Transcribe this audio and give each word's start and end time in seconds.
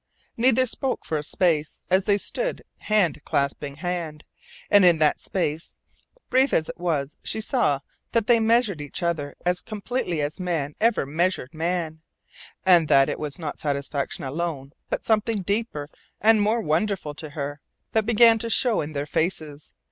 Neither 0.35 0.65
spoke 0.65 1.05
for 1.05 1.19
a 1.19 1.23
space, 1.23 1.83
as 1.91 2.05
they 2.05 2.17
stood, 2.17 2.63
hand 2.79 3.21
clasping 3.23 3.75
hand, 3.75 4.23
and 4.71 4.83
in 4.83 4.97
that 4.97 5.21
space, 5.21 5.75
brief 6.31 6.53
as 6.53 6.69
it 6.69 6.79
was, 6.79 7.17
she 7.21 7.39
saw 7.39 7.81
that 8.11 8.25
they 8.25 8.39
measured 8.39 8.81
each 8.81 9.03
other 9.03 9.35
as 9.45 9.61
completely 9.61 10.19
as 10.21 10.39
man 10.39 10.73
ever 10.81 11.05
measured 11.05 11.53
man; 11.53 12.01
and 12.65 12.87
that 12.87 13.09
it 13.09 13.19
was 13.19 13.37
not 13.37 13.59
satisfaction 13.59 14.23
alone, 14.23 14.73
but 14.89 15.05
something 15.05 15.43
deeper 15.43 15.87
and 16.19 16.41
more 16.41 16.61
wonderful 16.61 17.13
to 17.13 17.29
her, 17.29 17.61
that 17.91 18.07
began 18.07 18.39
to 18.39 18.49
show 18.49 18.81
in 18.81 18.93
their 18.93 19.05
faces. 19.05 19.71